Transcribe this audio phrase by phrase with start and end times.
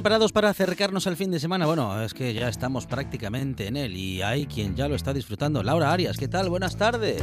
[0.00, 1.66] Preparados para acercarnos al fin de semana?
[1.66, 5.62] Bueno, es que ya estamos prácticamente en él y hay quien ya lo está disfrutando.
[5.62, 6.48] Laura Arias, ¿qué tal?
[6.48, 7.22] Buenas tardes.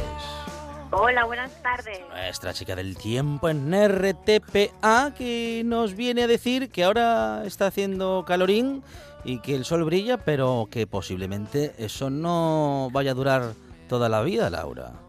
[0.92, 1.98] Hola, buenas tardes.
[2.08, 8.24] Nuestra chica del tiempo en RTPA que nos viene a decir que ahora está haciendo
[8.24, 8.84] calorín
[9.24, 13.54] y que el sol brilla, pero que posiblemente eso no vaya a durar
[13.88, 15.07] toda la vida, Laura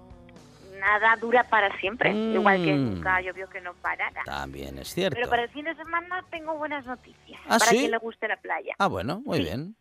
[0.80, 2.94] nada dura para siempre, igual que mm.
[2.96, 4.24] nunca llovió que no parara.
[4.26, 5.16] También es cierto.
[5.16, 8.38] Pero para el fin de semana tengo buenas noticias, ¿Ah, para quien le guste la
[8.38, 8.76] playa.
[8.80, 9.76] Ah, bueno, muy bien.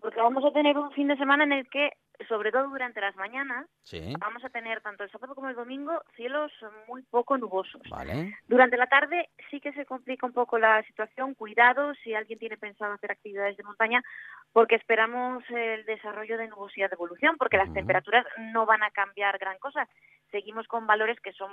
[0.00, 1.92] Porque vamos a tener un fin de semana en el que
[2.28, 3.66] sobre todo durante las mañanas,
[4.18, 6.52] vamos a tener tanto el sábado como el domingo cielos
[6.88, 7.82] muy poco nubosos.
[8.46, 11.34] Durante la tarde sí que se complica un poco la situación.
[11.34, 14.02] Cuidado si alguien tiene pensado hacer actividades de montaña,
[14.52, 19.38] porque esperamos el desarrollo de nubosidad de evolución, porque las temperaturas no van a cambiar
[19.38, 19.88] gran cosa.
[20.30, 21.50] Seguimos con valores que son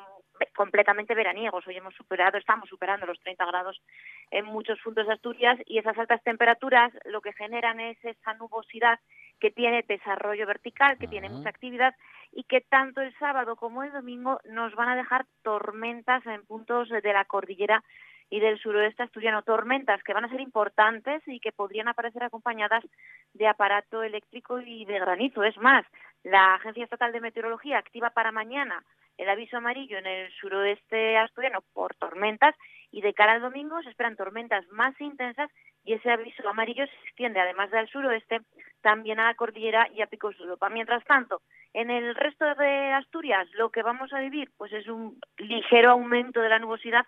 [0.56, 1.66] completamente veraniegos.
[1.68, 3.82] Hoy hemos superado, estamos superando los 30 grados
[4.30, 9.00] en muchos puntos de Asturias y esas altas temperaturas lo que generan es esa nubosidad
[9.42, 11.96] que tiene desarrollo vertical, que tiene mucha actividad
[12.32, 16.88] y que tanto el sábado como el domingo nos van a dejar tormentas en puntos
[16.90, 17.84] de la cordillera
[18.30, 22.86] y del suroeste asturiano, tormentas que van a ser importantes y que podrían aparecer acompañadas
[23.34, 25.44] de aparato eléctrico y de granizo.
[25.44, 25.86] Es más,
[26.24, 28.82] la Agencia Estatal de Meteorología activa para mañana
[29.18, 32.56] el aviso amarillo en el suroeste asturiano por tormentas
[32.92, 35.50] y de cara al domingo se esperan tormentas más intensas
[35.84, 38.42] y ese aviso amarillo se extiende además del suroeste
[38.82, 40.70] también a la cordillera y a Picos de Europa.
[40.70, 41.42] Mientras tanto,
[41.74, 46.42] en el resto de Asturias lo que vamos a vivir pues es un ligero aumento
[46.42, 47.06] de la nubosidad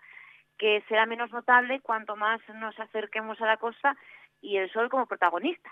[0.58, 3.96] que será menos notable cuanto más nos acerquemos a la costa
[4.40, 5.70] y el sol como protagonista.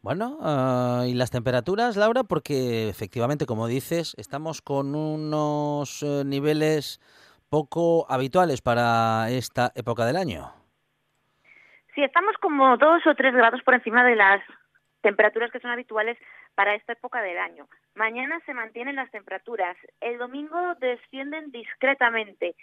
[0.00, 2.24] Bueno, ah, ¿y las temperaturas, Laura?
[2.24, 7.00] Porque efectivamente, como dices, estamos con unos eh, niveles
[7.48, 10.61] poco habituales para esta época del año.
[11.94, 14.42] Sí, estamos como dos o tres grados por encima de las
[15.02, 16.16] temperaturas que son habituales
[16.54, 17.68] para esta época del año.
[17.94, 22.54] Mañana se mantienen las temperaturas, el domingo descienden discretamente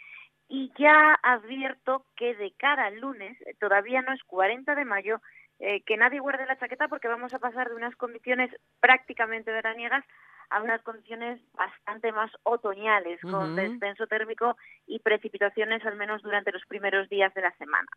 [0.47, 5.21] y ya advierto que de cara al lunes, todavía no es 40 de mayo,
[5.59, 10.03] eh, que nadie guarde la chaqueta porque vamos a pasar de unas condiciones prácticamente veraniegas
[10.49, 14.57] a unas condiciones bastante más otoñales, con descenso térmico
[14.87, 17.87] y precipitaciones al menos durante los primeros días de la semana.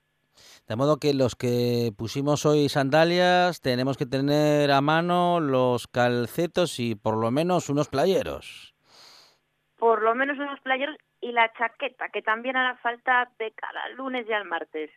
[0.66, 6.78] De modo que los que pusimos hoy sandalias tenemos que tener a mano los calcetos
[6.78, 8.74] y por lo menos unos playeros.
[9.78, 13.94] Por lo menos unos playeros y la chaqueta, que también hará falta de cara al
[13.94, 14.90] lunes y al martes.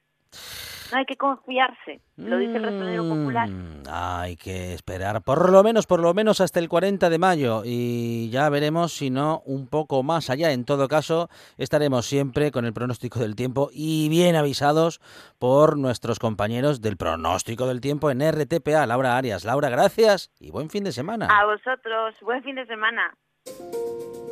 [0.91, 3.49] No hay que confiarse, lo dice el refranero popular.
[3.49, 7.63] Mm, hay que esperar por lo menos, por lo menos hasta el 40 de mayo
[7.65, 10.51] y ya veremos si no un poco más allá.
[10.51, 15.01] En todo caso, estaremos siempre con el pronóstico del tiempo y bien avisados
[15.39, 18.85] por nuestros compañeros del pronóstico del tiempo en RTPA.
[18.85, 19.45] Laura Arias.
[19.45, 21.27] Laura, gracias y buen fin de semana.
[21.27, 23.15] A vosotros, buen fin de semana.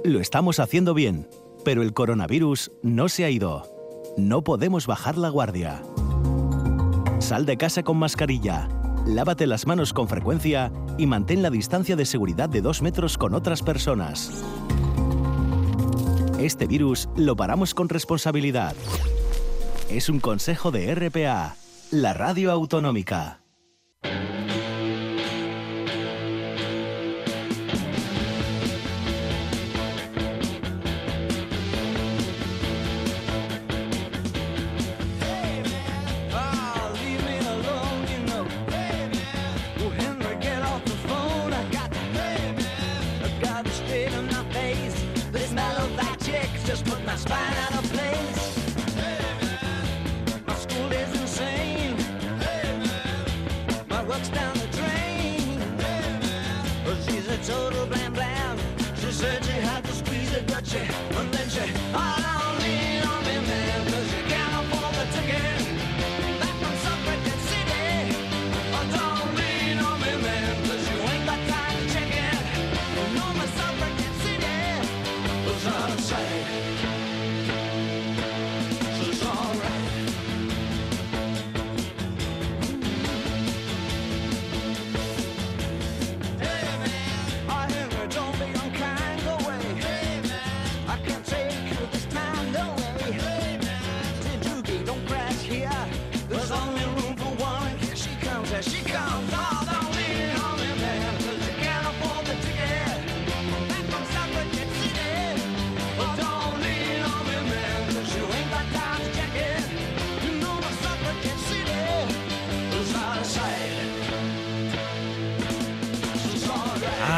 [0.03, 1.27] Lo estamos haciendo bien,
[1.63, 3.63] pero el coronavirus no se ha ido.
[4.17, 5.81] No podemos bajar la guardia.
[7.23, 8.67] Sal de casa con mascarilla,
[9.05, 13.33] lávate las manos con frecuencia y mantén la distancia de seguridad de dos metros con
[13.33, 14.43] otras personas.
[16.37, 18.75] Este virus lo paramos con responsabilidad.
[19.89, 21.55] Es un consejo de RPA,
[21.91, 23.42] la radio autonómica.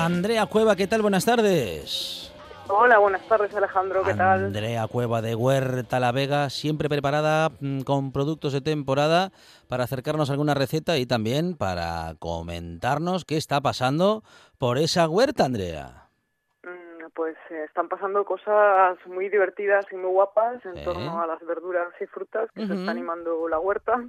[0.06, 1.02] Andrea Cueva, ¿qué tal?
[1.02, 2.32] Buenas tardes.
[2.68, 4.46] Hola, buenas tardes Alejandro, ¿qué tal?
[4.46, 9.32] Andrea Cueva de Huerta La Vega, siempre preparada mm, con productos de temporada
[9.68, 14.22] para acercarnos a alguna receta y también para comentarnos qué está pasando
[14.60, 16.10] por esa huerta, Andrea.
[16.62, 21.44] Mm, pues eh, están pasando cosas muy divertidas y muy guapas en torno a las
[21.44, 24.04] verduras y frutas que se está animando la huerta.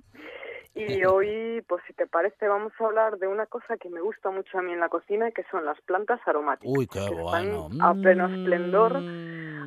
[0.77, 4.31] Y hoy, pues si te parece, vamos a hablar de una cosa que me gusta
[4.31, 6.71] mucho a mí en la cocina, que son las plantas aromáticas.
[6.77, 7.71] Uy, qué bueno.
[7.81, 8.93] a pleno esplendor,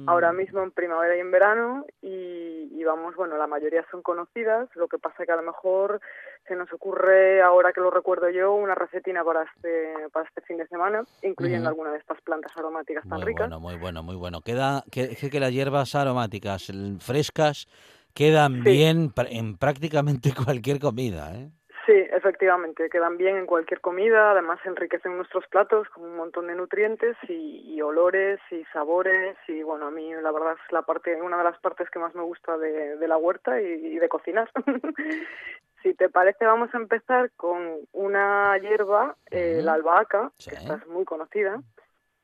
[0.06, 0.36] ahora mm.
[0.36, 5.00] mismo en primavera y en verano, y, vamos, bueno, la mayoría son conocidas, lo que
[5.00, 6.00] pasa que a lo mejor
[6.48, 10.58] se nos ocurre, ahora que lo recuerdo yo, una recetina para este, para este fin
[10.58, 13.50] de semana, incluyendo alguna de estas plantas aromáticas tan ricas.
[13.50, 14.42] Muy bueno, muy bueno, muy bueno.
[14.42, 17.68] Queda que, que las hierbas aromáticas frescas
[18.14, 21.50] quedan bien en prácticamente cualquier comida, ¿eh?
[21.86, 26.54] Sí, efectivamente, quedan bien en cualquier comida, además enriquecen nuestros platos con un montón de
[26.54, 31.40] nutrientes y, olores y sabores y bueno, a mí la verdad es la parte, una
[31.40, 34.52] de las partes que más me gusta de, la huerta y, de cocinar.
[35.82, 40.86] si te parece, vamos a empezar con una hierba, eh, la albahaca, que esta es
[40.86, 41.60] muy conocida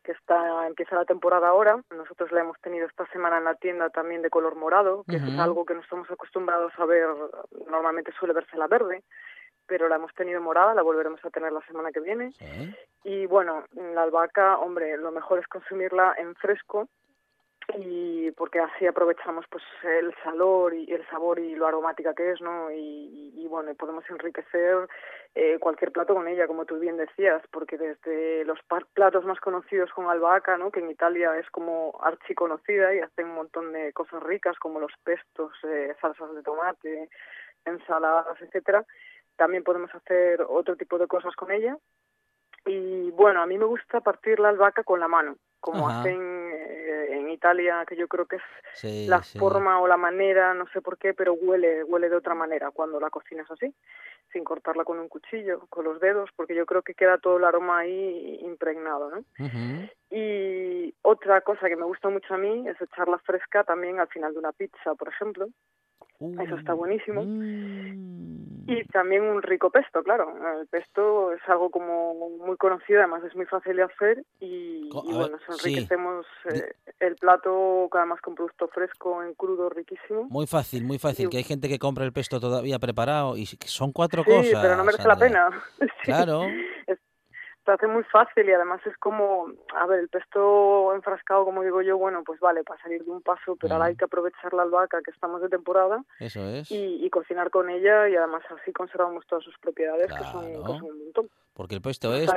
[0.05, 1.81] que está empieza la temporada ahora.
[1.89, 5.39] Nosotros la hemos tenido esta semana en la tienda también de color morado, que es
[5.39, 7.07] algo que no estamos acostumbrados a ver,
[7.67, 9.03] normalmente suele verse la verde,
[9.67, 12.31] pero la hemos tenido morada, la volveremos a tener la semana que viene.
[13.03, 16.88] Y bueno, la albahaca, hombre, lo mejor es consumirla en fresco
[17.74, 22.41] y porque así aprovechamos pues el sabor y el sabor y lo aromática que es
[22.41, 24.88] no y, bueno podemos enriquecer
[25.36, 28.60] eh, cualquier plato con ella como tú bien decías porque desde los
[28.93, 33.36] platos más conocidos con albahaca no que en Italia es como archiconocida y hace un
[33.36, 37.10] montón de cosas ricas como los pestos eh, salsas de tomate
[37.65, 38.86] ensaladas etcétera
[39.38, 41.77] también podemos hacer otro tipo de cosas con ella.
[42.65, 47.07] Y bueno a mí me gusta partir la albahaca con la mano como hacen eh,
[47.10, 51.00] en Italia, que yo creo que es la forma o la manera, no sé por
[51.00, 53.74] qué, pero huele, huele de otra manera cuando la cocinas así,
[54.31, 57.45] sin cortarla con un cuchillo, con los dedos, porque yo creo que queda todo el
[57.45, 59.25] aroma ahí impregnado, ¿no?
[60.12, 64.34] Y otra cosa que me gusta mucho a mí es echarla fresca también al final
[64.34, 65.48] de una pizza, por ejemplo.
[66.19, 67.22] Eso está uh, buenísimo.
[68.67, 70.34] Y también un rico pesto, claro.
[70.60, 75.13] El pesto es algo como muy conocido, además es muy fácil de hacer y, y,
[75.13, 80.25] bueno, enriquecemos eh, el plato además con producto fresco en crudo riquísimo.
[80.29, 83.91] Muy fácil, muy fácil, que hay gente que compra el pesto todavía preparado y son
[83.91, 84.62] cuatro sí, cosas.
[84.62, 85.50] pero no merece la pena.
[86.03, 86.43] Claro.
[87.65, 91.81] Se hace muy fácil y además es como, a ver, el pesto enfrascado, como digo
[91.81, 94.62] yo, bueno, pues vale, para salir de un paso, pero ahora hay que aprovechar la
[94.62, 96.69] albahaca que estamos de temporada Eso es.
[96.72, 101.29] y, cocinar con ella y además así conservamos todas sus propiedades, que, son, un montón.
[101.53, 102.29] Porque el pesto es,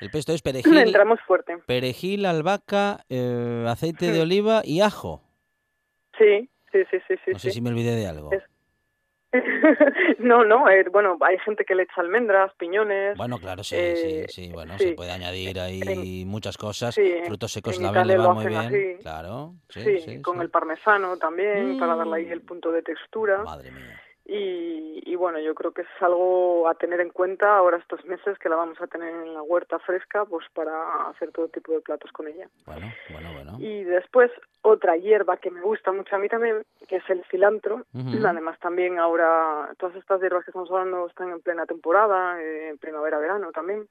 [0.00, 1.58] el pesto es perejil, entramos fuerte.
[1.66, 5.22] perejil, albahaca, eh, aceite de oliva y ajo.
[6.18, 7.14] Sí, sí, sí, sí.
[7.24, 8.30] sí no sé si me olvidé de algo.
[10.18, 13.16] no, no, eh, bueno, hay gente que le echa almendras, piñones.
[13.16, 16.98] Bueno, claro, sí, sí, eh, sí, bueno, se puede añadir ahí muchas cosas.
[17.26, 19.54] Frutos secos la le va muy bien, claro.
[19.68, 22.46] Sí, con el parmesano también, para darle ahí el mm.
[22.46, 23.42] punto de textura.
[23.42, 24.00] Madre mía.
[24.28, 28.48] Y, bueno, yo creo que es algo a tener en cuenta ahora estos meses que
[28.48, 32.10] la vamos a tener en la huerta fresca, pues para hacer todo tipo de platos
[32.10, 32.48] con ella.
[32.66, 33.56] Bueno, bueno, bueno.
[33.60, 37.84] Y después otra hierba que me gusta mucho a mí también, que es el cilantro.
[37.94, 42.76] Además también ahora todas estas hierbas que estamos hablando están en plena temporada, en eh,
[42.80, 43.86] primavera-verano también.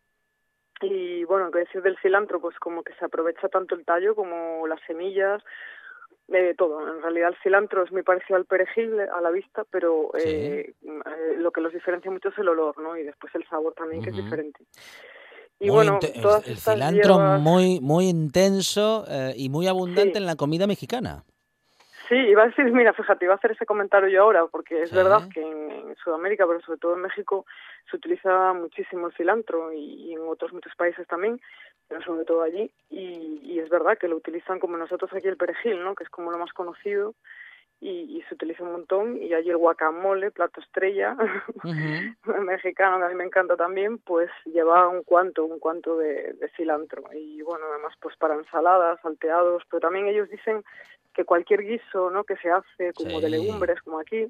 [0.82, 4.68] Y bueno, que decir del cilantro, pues como que se aprovecha tanto el tallo como
[4.68, 5.42] las semillas,
[6.28, 6.96] de todo.
[6.96, 11.36] En realidad el cilantro es muy parecido al perejil a la vista, pero eh, eh,
[11.38, 12.98] lo que los diferencia mucho es el olor, ¿no?
[12.98, 14.60] Y después el sabor también, que es diferente.
[15.60, 21.24] Y bueno, el cilantro muy muy intenso eh, y muy abundante en la comida mexicana.
[22.08, 24.94] Sí, iba a decir, mira, fíjate, iba a hacer ese comentario yo ahora, porque es
[24.94, 27.46] verdad que en, Sudamérica, pero sobre todo en México,
[27.90, 31.42] se utiliza muchísimo el cilantro y, en otros muchos países también,
[31.88, 32.72] pero sobre todo allí.
[32.90, 35.96] Y, y, es verdad que lo utilizan como nosotros aquí el perejil, ¿no?
[35.96, 37.16] Que es como lo más conocido
[37.88, 39.22] y, se utiliza un montón.
[39.22, 41.16] Y allí el guacamole, plato estrella
[42.42, 46.50] mexicano, que a mí me encanta también, pues lleva un cuanto, un cuanto de, de
[46.58, 47.04] cilantro.
[47.14, 50.64] Y bueno, además pues para ensaladas, salteados, pero también ellos dicen
[51.14, 52.24] que cualquier guiso ¿no?
[52.24, 54.28] que se hace como de legumbres, como aquí,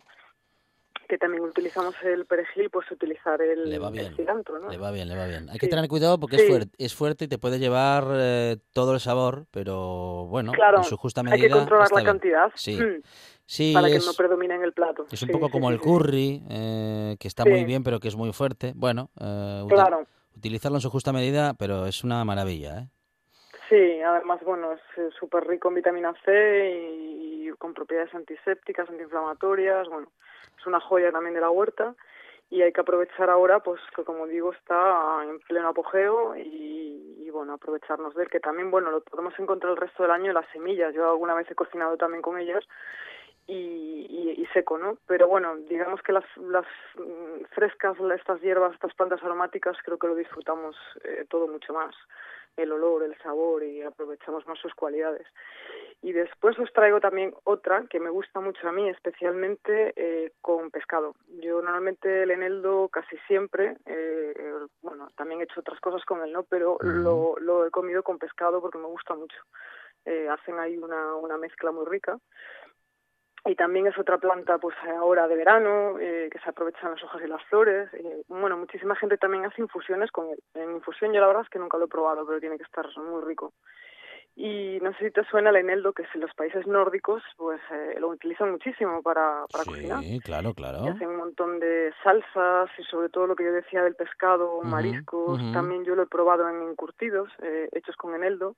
[1.07, 4.69] que también utilizamos el perejil, pues utilizar el, le va bien, cilantro, ¿no?
[4.69, 5.49] Le va bien, le va bien.
[5.49, 8.93] Hay que tener cuidado porque es, fuerte, es fuerte y te puede llevar eh, todo
[8.93, 11.35] el sabor, pero bueno, en su justa medida.
[11.35, 12.51] Hay que controlar la cantidad.
[12.55, 12.75] Sí.
[12.75, 13.01] Mm.
[13.45, 15.05] Sí, para que no predomine en el plato.
[15.11, 18.33] Es un poco como el curry, eh, que está muy bien, pero que es muy
[18.33, 18.73] fuerte.
[18.75, 19.63] Bueno, eh,
[20.35, 22.87] utilizarlo en su justa medida, pero es una maravilla, ¿eh?
[23.69, 30.11] Sí, además, bueno, es súper rico en vitamina C y, con propiedades antisépticas, antiinflamatorias, bueno,
[30.59, 31.95] es una joya también de la huerta
[32.49, 37.53] y hay que aprovechar ahora, pues que como digo, está en pleno apogeo y, bueno,
[37.53, 40.49] aprovecharnos de él, que también, bueno, lo podemos encontrar el resto del año en las
[40.53, 40.93] semillas.
[40.93, 42.63] Yo alguna vez he cocinado también con ellas
[43.47, 44.97] y, y, seco, ¿no?
[45.07, 50.07] Pero bueno, digamos que las, las mm, frescas, estas hierbas, estas plantas aromáticas, creo que
[50.07, 51.93] lo disfrutamos eh, todo mucho más
[52.57, 55.27] el olor, el sabor y aprovechamos más sus cualidades.
[56.01, 60.71] Y después os traigo también otra que me gusta mucho a mí, especialmente eh, con
[60.71, 61.15] pescado.
[61.41, 64.33] Yo normalmente el eneldo casi siempre, eh,
[64.81, 66.43] bueno, también he hecho otras cosas con él, ¿no?
[66.43, 69.37] Pero lo, lo he comido con pescado porque me gusta mucho.
[70.05, 72.19] Eh, hacen ahí una, una mezcla muy rica
[73.45, 77.21] y también es otra planta pues ahora de verano eh, que se aprovechan las hojas
[77.23, 77.93] y las flores.
[77.93, 81.13] Eh, bueno muchísima gente también hace infusiones con él en infusión.
[81.13, 83.53] Yo la verdad es que nunca lo he probado pero tiene que estar muy rico.
[84.37, 87.95] Y no sé si te suena el eneldo que en los países nórdicos pues eh,
[87.99, 90.01] lo utilizan muchísimo para, para cocinar.
[90.01, 90.83] sí claro claro.
[90.83, 94.61] Y hacen un montón de salsas y sobre todo lo que yo decía del pescado
[94.63, 95.39] mariscos.
[95.53, 97.29] también yo lo he probado en encurtidos
[97.71, 98.55] hechos con eneldo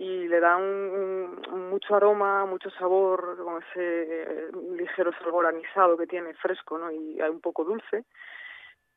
[0.00, 6.06] y le da un, mucho aroma, mucho sabor, con ese eh, ligero sabor anisado que
[6.06, 6.90] tiene, fresco, ¿no?
[6.90, 8.06] Y un poco dulce.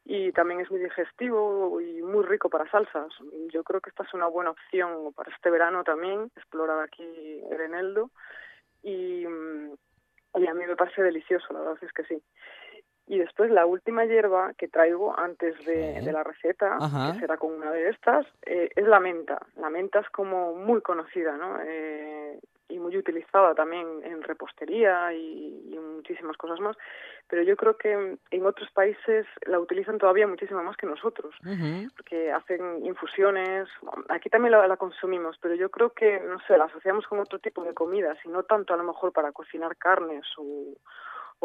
[0.06, 3.12] Y también es muy digestivo y muy rico para salsas.
[3.52, 7.04] Yo creo que esta es una buena opción para este verano también, explorar aquí
[7.52, 8.10] el eneldo.
[8.82, 9.74] Y, mm,
[10.36, 12.24] y a mí me parece delicioso, la verdad es que sí.
[13.06, 16.78] Y después la última hierba que traigo antes de, la receta,
[17.14, 19.46] que será con una de estas, eh, es la menta.
[19.58, 21.60] La menta es como muy conocida, ¿no?
[21.66, 26.78] Eh, y muy utilizada también en repostería y, en muchísimas cosas más.
[27.28, 31.36] Pero yo creo que en otros países la utilizan todavía muchísimo más que nosotros,
[31.96, 33.68] porque hacen infusiones.
[34.10, 37.40] Aquí también la, la, consumimos, pero yo creo que, no sé, la asociamos con otro
[37.40, 40.74] tipo de comidas y no tanto a lo mejor para cocinar carnes o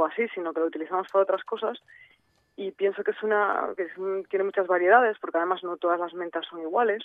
[0.02, 1.78] o así, sino que lo utilizamos para otras cosas.
[2.57, 3.87] Y pienso que es una que
[4.28, 7.05] tiene muchas variedades porque además no todas las mentas son iguales.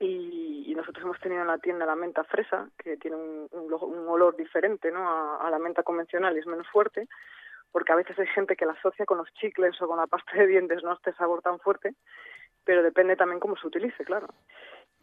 [0.00, 3.48] Y, nosotros hemos tenido en la tienda la menta fresa que tiene un,
[4.06, 5.40] olor diferente ¿no?
[5.40, 7.08] A, la menta convencional y es menos fuerte
[7.72, 10.30] porque a veces hay gente que la asocia con los chicles o con la pasta
[10.36, 11.94] de dientes no este sabor tan fuerte
[12.64, 14.28] pero depende también cómo se utilice claro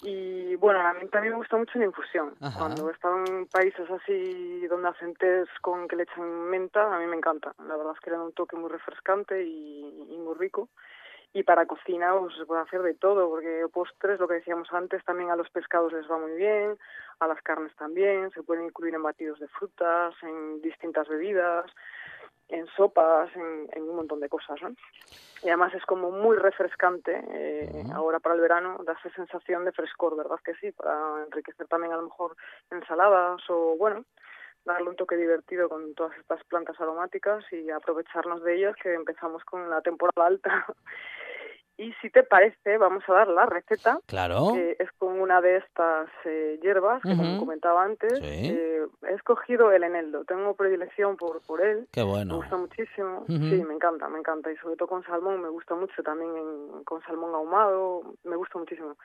[0.03, 2.35] Y bueno, a mí también me gusta mucho la infusión.
[2.57, 6.99] Cuando he estado en países así donde hacen tés con que le echan menta, a
[6.99, 7.53] mí me encanta.
[7.67, 10.69] La verdad es que le da un toque muy refrescante y, muy rico.
[11.33, 15.03] Y para cocina pues, se puede hacer de todo, porque postres, lo que decíamos antes,
[15.03, 16.77] también a los pescados les va muy bien,
[17.19, 21.65] a las carnes también, se pueden incluir en batidos de frutas, en distintas bebidas
[22.49, 24.69] en sopas, en, un montón de cosas, ¿no?
[25.43, 29.71] Y además es como muy refrescante eh, ahora para el verano, da esa sensación de
[29.71, 30.71] frescor, ¿verdad que sí?
[30.71, 32.35] Para enriquecer también a lo mejor
[32.71, 34.05] ensaladas o, bueno,
[34.65, 39.43] darle un toque divertido con todas estas plantas aromáticas y aprovecharnos de ellas que empezamos
[39.43, 40.65] con la temporada alta
[41.77, 43.99] y si te parece, vamos a dar la receta.
[44.05, 44.53] Claro.
[44.53, 48.13] Que es con una de estas eh, hierbas que como comentaba antes.
[48.21, 50.23] Eh, he escogido el eneldo.
[50.23, 51.87] Tengo predilección por, por él.
[51.91, 52.33] Qué bueno.
[52.33, 53.25] Me gusta muchísimo.
[53.27, 54.51] Sí, me encanta, me encanta.
[54.51, 56.31] Y sobre todo con salmón, me gusta mucho también
[56.85, 58.13] con salmón ahumado.
[58.23, 58.95] Me gusta muchísimo.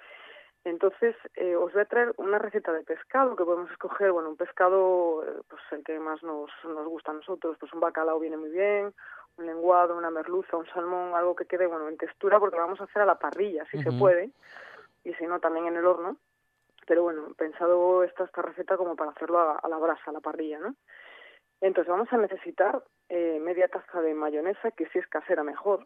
[0.63, 4.37] Entonces, eh, os voy a traer una receta de pescado que podemos escoger, bueno, un
[4.37, 8.51] pescado, pues el que más nos, nos gusta a nosotros, pues un bacalao viene muy
[8.51, 8.93] bien,
[9.41, 12.81] un lenguado, una merluza, un salmón, algo que quede bueno en textura porque lo vamos
[12.81, 14.31] a hacer a la parrilla si se puede
[15.05, 16.17] y si no también en el horno.
[16.87, 20.21] Pero bueno, he pensado esta, esta receta como para hacerlo a, la brasa, a la
[20.21, 20.75] parrilla, ¿no?
[21.61, 25.85] Entonces vamos a necesitar eh, media taza de mayonesa, que si es casera mejor,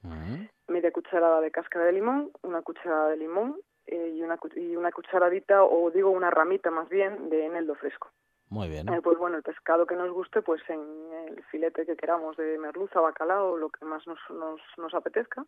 [0.69, 3.57] media cucharada de cáscara de limón, una cucharada de limón
[3.87, 8.11] eh, y, una, y una cucharadita, o digo una ramita más bien, de eneldo fresco.
[8.51, 8.89] Muy bien.
[8.89, 10.81] Eh, pues bueno, el pescado que nos guste, pues en
[11.29, 15.45] el filete que queramos de merluza, bacalao, lo que más nos, nos, nos apetezca.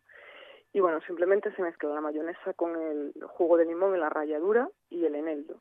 [0.73, 5.05] Y bueno, simplemente se mezcla la mayonesa con el jugo de limón la ralladura y
[5.05, 5.55] el eneldo.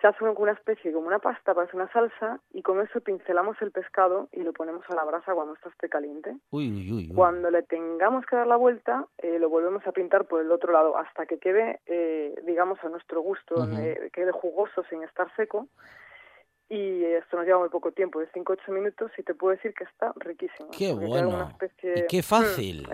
[0.00, 3.70] Se hace una especie como una pasta, parece una salsa, y con eso pincelamos el
[3.70, 6.36] pescado y lo ponemos a la brasa cuando esté caliente.
[7.14, 10.72] Cuando le tengamos que dar la vuelta, eh, lo volvemos a pintar por el otro
[10.72, 15.68] lado hasta que quede, eh, digamos, a nuestro gusto, donde quede jugoso sin estar seco
[16.70, 19.74] y esto nos lleva muy poco tiempo, de 5 8 minutos, y te puedo decir
[19.74, 20.70] que está riquísimo.
[20.70, 21.50] ¡Qué bueno!
[21.82, 22.88] y ¡Qué fácil!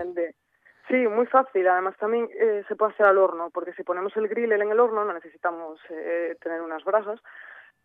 [0.87, 1.67] sí, muy fácil.
[1.67, 4.79] Además también eh, se puede hacer al horno, porque si ponemos el grill en el
[4.79, 7.19] horno no necesitamos eh, tener unas brasas,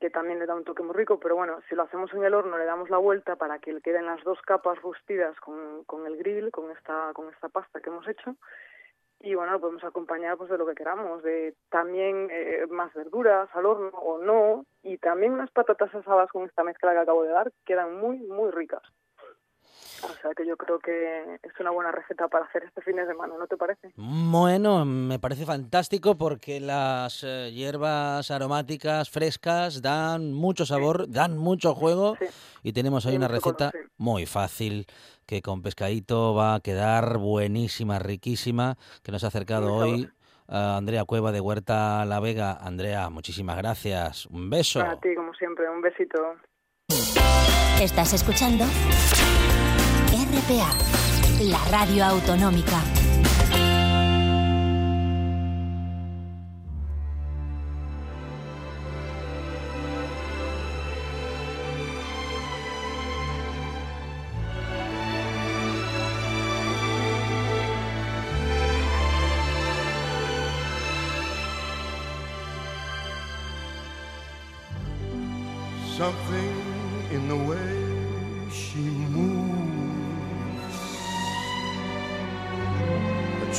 [0.00, 2.32] que también le da un toque muy rico, pero bueno, si lo hacemos en el
[2.32, 6.06] horno le damos la vuelta para que le queden las dos capas rustidas con, con
[6.06, 8.34] el grill, con esta, con esta pasta que hemos hecho,
[9.22, 13.48] y bueno, lo podemos acompañar pues de lo que queramos, de también eh, más verduras
[13.54, 17.30] al horno o no, y también unas patatas asadas con esta mezcla que acabo de
[17.30, 18.82] dar, quedan muy, muy ricas.
[20.04, 23.06] O sea que yo creo que es una buena receta para hacer este fin de
[23.06, 23.92] semana, ¿no te parece?
[23.96, 31.74] Bueno, me parece fantástico porque las eh, hierbas aromáticas frescas dan mucho sabor, dan mucho
[31.74, 32.16] juego
[32.62, 34.86] y tenemos ahí una receta muy fácil
[35.26, 40.10] que con pescadito va a quedar buenísima, riquísima, que nos ha acercado hoy
[40.48, 42.58] a Andrea Cueva de Huerta La Vega.
[42.60, 44.26] Andrea, muchísimas gracias.
[44.26, 44.80] Un beso.
[44.80, 46.18] A ti, como siempre, un besito.
[47.80, 48.64] ¿Estás escuchando?
[50.30, 50.68] RPA,
[51.40, 53.01] la radio autonómica.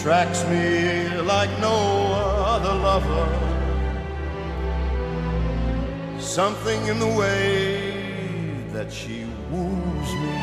[0.03, 1.77] Attracts me like no
[2.45, 3.25] other lover.
[6.19, 10.35] Something in the way that she woos me.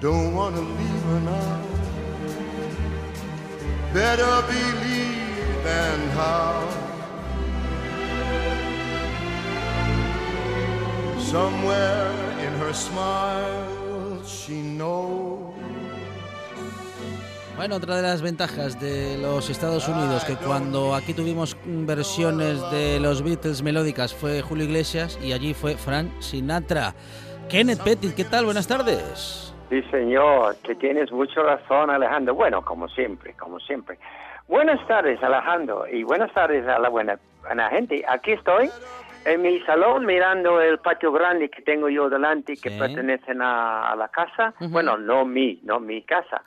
[0.00, 1.62] Don't want to leave her now.
[3.92, 6.66] Better believe and how.
[11.20, 15.81] Somewhere in her smile, she knows
[17.56, 22.98] Bueno, otra de las ventajas de los Estados Unidos, que cuando aquí tuvimos versiones de
[22.98, 26.94] los Beatles melódicas fue Julio Iglesias y allí fue Frank Sinatra.
[27.48, 28.46] Kenneth Pettit, ¿qué tal?
[28.46, 29.54] Buenas tardes.
[29.68, 32.34] Sí, señor, que tienes mucha razón, Alejandro.
[32.34, 33.98] Bueno, como siempre, como siempre.
[34.48, 37.18] Buenas tardes, Alejandro, y buenas tardes a la buena
[37.70, 38.02] gente.
[38.08, 38.70] Aquí estoy
[39.24, 44.08] en mi salón mirando el patio grande que tengo yo delante que pertenecen a, la
[44.08, 44.54] casa.
[44.60, 46.42] Bueno, no mi, no mi casa.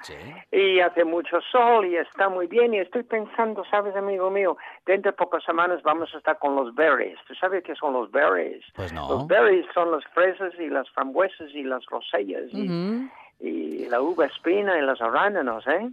[0.52, 5.12] Y hace mucho sol y está muy bien y estoy pensando, sabes, amigo mío, dentro
[5.12, 7.18] de pocas semanas vamos a estar con los berries.
[7.28, 8.64] ¿Tú sabes qué son los berries?
[8.76, 9.10] Pues no.
[9.10, 13.10] Los berries son las fresas y las frambuesas y las rosellas y,
[13.40, 15.90] y, la uva espina y los arándanos, ¿eh?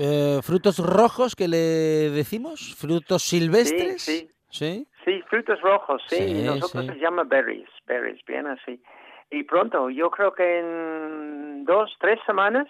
[0.00, 4.02] eh, frutos rojos que le decimos, frutos silvestres.
[4.02, 4.30] Sí, sí.
[4.54, 4.86] Sí,
[5.28, 6.42] frutos rojos, sí.
[6.44, 8.82] Nosotros se llama berries, berries, bien así.
[9.30, 12.68] Y pronto, yo creo que en dos, tres semanas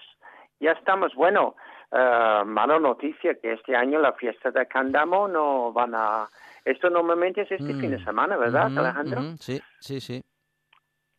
[0.61, 1.55] ya estamos, bueno,
[1.92, 6.27] uh, mala noticia que este año la fiesta de Candamo no van a...
[6.64, 8.05] Esto normalmente es este fin de mm.
[8.05, 9.20] semana, ¿verdad, Alejandro?
[9.38, 10.23] sí, sí, sí.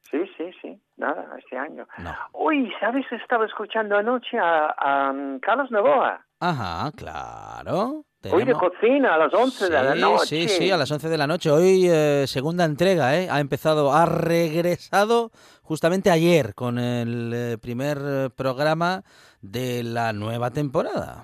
[0.09, 1.87] Sí, sí, sí, nada, este año.
[2.33, 3.05] Uy, ¿sabes?
[3.11, 6.23] Estaba escuchando anoche a, a Carlos Novoa.
[6.39, 8.03] Ajá, claro.
[8.31, 10.25] Hoy de cocina a las 11 de la noche.
[10.25, 11.49] Sí, sí, a las 11 de la noche.
[11.49, 13.27] Hoy eh, segunda entrega, ¿eh?
[13.29, 19.03] Ha empezado, ha regresado justamente ayer con el eh, primer eh, programa
[19.41, 21.23] de la nueva temporada.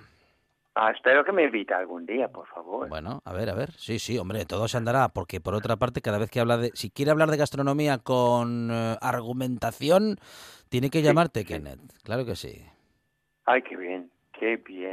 [0.76, 2.88] Ah, espero que me invite algún día, por favor.
[2.88, 3.72] Bueno, a ver, a ver.
[3.72, 6.72] Sí, sí, hombre, todo se andará, porque por otra parte, cada vez que habla de...
[6.76, 10.18] Si quiere hablar de gastronomía con argumentación,
[10.70, 11.82] tiene que llamarte, Kenneth.
[12.04, 12.64] Claro que sí.
[13.46, 14.10] Ay, qué bien,
[14.40, 14.90] qué bien.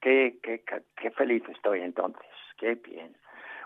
[0.00, 0.62] Qué, qué,
[0.96, 2.26] qué, feliz estoy entonces,
[2.58, 3.14] qué bien.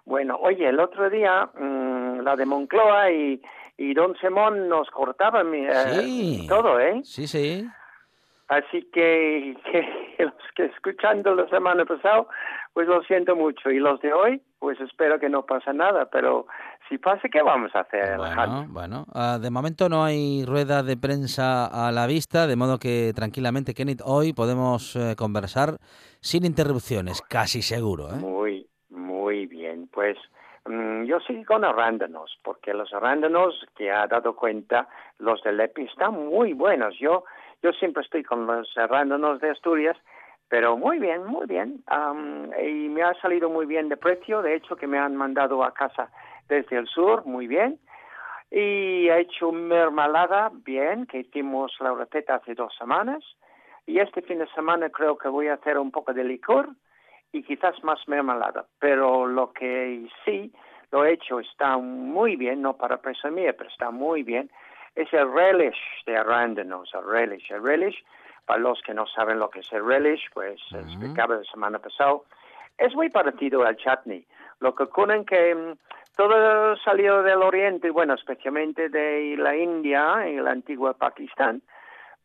[0.05, 3.41] Bueno, oye, el otro día mm, la de Moncloa y,
[3.77, 7.01] y Don Simón nos cortaban eh, todo, ¿eh?
[7.05, 7.67] Sí, sí.
[8.49, 12.27] Así que, que, los que escuchando la semana pasada,
[12.73, 13.71] pues lo siento mucho.
[13.71, 16.07] Y los de hoy, pues espero que no pase nada.
[16.11, 16.47] Pero
[16.89, 18.17] si pasa, ¿qué vamos a hacer?
[18.17, 19.07] Bueno, bueno.
[19.15, 23.75] Ah, de momento no hay rueda de prensa a la vista, de modo que tranquilamente,
[23.75, 25.79] Kenneth, hoy podemos eh, conversar
[26.21, 28.11] sin interrupciones, casi seguro.
[28.11, 28.17] ¿eh?
[28.17, 29.89] Muy, muy bien.
[29.93, 30.17] Pues
[30.67, 35.85] mm, yo sigo con arándanos, porque los arándanos que ha dado cuenta, los del EPI
[35.85, 36.95] están muy buenos.
[36.99, 37.25] Yo
[37.65, 39.97] yo siempre estoy con los arándanos de Asturias,
[40.51, 41.83] pero muy bien, muy bien.
[42.63, 45.73] y me ha salido muy bien de precio, de hecho que me han mandado a
[45.73, 46.11] casa
[46.49, 47.79] desde el sur, muy bien.
[48.51, 53.25] Y he hecho mermelada, bien, que hicimos la receta hace dos semanas.
[53.87, 56.71] Y este fin de semana creo que voy a hacer un poco de licor
[57.33, 58.65] y quizás más mermelada.
[58.79, 60.53] Pero lo que sí
[60.93, 64.51] lo he hecho está muy bien, no para presumir, pero está muy bien
[64.95, 67.51] es el relish de arándanos, el relish.
[67.51, 68.05] El relish,
[68.47, 71.79] para los que no saben lo que es el relish, pues uh explicaba la semana
[71.79, 72.19] pasada,
[72.79, 74.27] es muy parecido al chutney.
[74.61, 75.73] Lo que ocurre es que mm,
[76.17, 81.63] todo salió del oriente, bueno, especialmente de la India y la antigua Pakistán,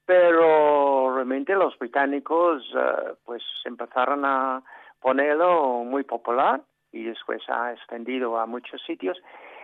[0.05, 4.63] pero realmente los británicos uh, pues empezaron a
[4.99, 9.17] ponerlo muy popular y después ha extendido a muchos sitios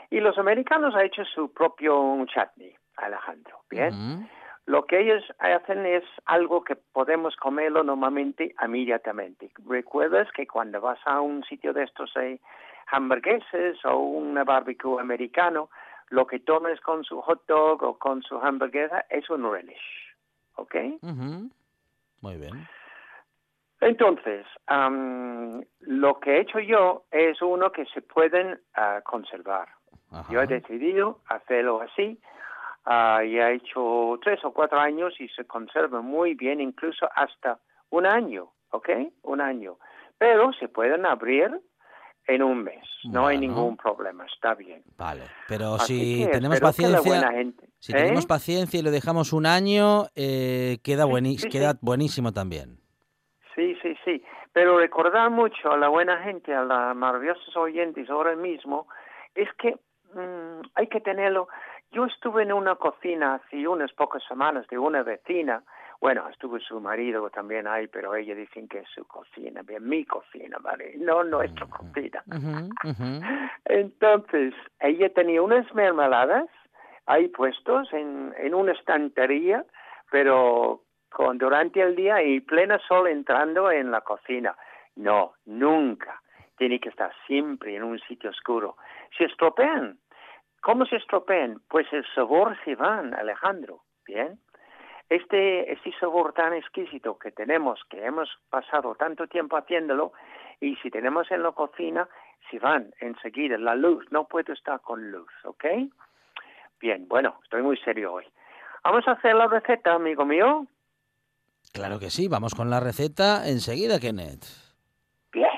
[0.10, 2.76] y los americanos han hecho su propio chutney.
[2.98, 3.60] Alejandro.
[3.70, 4.30] Bien.
[4.66, 9.52] Lo que ellos hacen es algo que podemos comerlo normalmente inmediatamente.
[9.68, 12.40] Recuerdas que cuando vas a un sitio de estos de
[12.88, 15.70] hamburgueses o un barbecue americano,
[16.10, 20.16] lo que tomes con su hot dog o con su hamburguesa es un relish.
[20.56, 20.76] ¿Ok?
[22.22, 22.68] Muy bien.
[23.82, 29.68] Entonces, lo que he hecho yo es uno que se pueden ah, conservar.
[30.30, 32.20] Yo he decidido hacerlo así
[32.86, 37.60] uh, ya ha hecho tres o cuatro años y se conserva muy bien, incluso hasta
[37.90, 38.90] un año, ¿ok?
[39.24, 39.78] Un año.
[40.18, 41.60] Pero se pueden abrir
[42.28, 44.84] en un mes, no hay ningún problema, está bien.
[44.98, 47.22] Vale, pero si tenemos paciencia,
[47.80, 48.28] si tenemos ¿eh?
[48.28, 51.06] paciencia y lo dejamos un año, eh, queda,
[51.52, 52.80] queda buenísimo también.
[53.56, 58.36] Sí, sí, sí, pero recordar mucho a la buena gente, a los maravillosos oyentes ahora
[58.36, 58.88] mismo,
[59.36, 59.78] es que
[60.14, 61.48] mm, hay que tenerlo,
[61.92, 65.64] yo estuve en una cocina hace unas pocas semanas de una vecina.
[66.02, 70.06] Bueno, estuvo su marido también ahí, pero ella dicen que es su cocina, bien, mi
[70.06, 70.96] cocina, ¿vale?
[70.98, 72.24] No nuestra cocina.
[73.66, 76.48] Entonces, ella tenía unas mermeladas
[77.06, 79.66] ahí puestos en, en una estantería,
[80.12, 84.56] pero con durante el día y plena sol entrando en la cocina.
[84.96, 86.22] No, nunca.
[86.58, 88.78] Tiene que estar siempre en un sitio oscuro.
[89.18, 89.98] Se estropean
[90.66, 91.62] ¿Cómo se estropean?
[91.70, 93.82] Pues el sabor se van, Alejandro.
[94.04, 94.40] Bien.
[95.10, 100.14] Este, este sabor tan exquisito que tenemos, que hemos pasado tanto tiempo haciéndolo,
[100.60, 102.08] y si tenemos en la cocina,
[102.50, 103.58] se van enseguida.
[103.58, 105.66] La luz, no puedo estar con luz, ¿ok?
[106.80, 108.26] Bien, bueno, estoy muy serio hoy.
[108.84, 110.66] Vamos a hacer la receta, amigo mío.
[111.74, 114.46] Claro que sí, vamos con la receta enseguida, Kenneth.
[115.32, 115.50] Bien.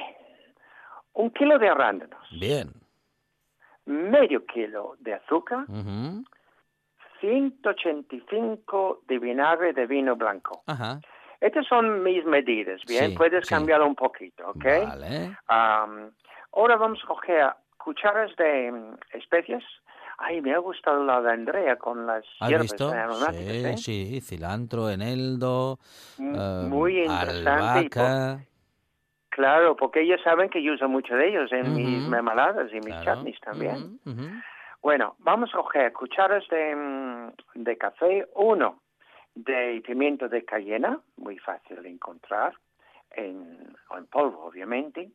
[1.14, 2.28] Un kilo de arándanos.
[2.32, 2.72] Bien
[3.88, 5.66] medio kilo de azúcar,
[7.20, 10.64] 185 de vinagre de vino blanco.
[11.40, 13.14] Estas son mis medidas, ¿bien?
[13.16, 14.66] Puedes cambiarlo un poquito, ¿ok?
[14.88, 15.38] Vale.
[16.52, 19.64] ahora vamos a coger cucharas de mm, especias.
[20.20, 22.90] Ay, me ha gustado la de Andrea con las ¿Has hierbas visto?
[22.92, 23.82] aromáticas.
[23.82, 24.18] Sí, ¿eh?
[24.18, 25.78] sí, cilantro, eneldo,
[26.18, 27.90] M- eh, Muy interesante.
[29.30, 32.86] claro, porque ellos saben que yo uso mucho de ellos en mis mermeladas y mis
[32.96, 34.00] claro, chutneys también.
[34.82, 38.82] Bueno, vamos a coger cucharas de, mm, de café, uno
[39.36, 42.54] de pimiento de cayena, muy fácil de encontrar,
[43.12, 45.12] en, en polvo obviamente,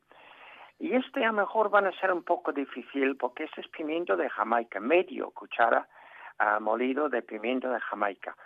[0.79, 4.17] y este a lo mejor van a ser un poco difícil porque este es pimiento
[4.17, 5.87] de Jamaica, medio cuchara
[6.39, 8.37] ah, molido de pimiento de Jamaica.